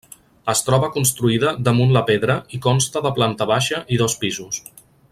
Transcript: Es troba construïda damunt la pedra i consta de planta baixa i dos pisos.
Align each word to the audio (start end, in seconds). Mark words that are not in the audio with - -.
Es 0.53 0.61
troba 0.69 0.87
construïda 0.95 1.51
damunt 1.67 1.93
la 1.97 2.03
pedra 2.09 2.39
i 2.59 2.61
consta 2.65 3.05
de 3.09 3.13
planta 3.21 3.49
baixa 3.55 3.83
i 3.97 4.01
dos 4.05 4.21
pisos. 4.25 4.63